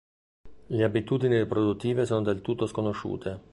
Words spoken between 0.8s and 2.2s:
abitudini riproduttive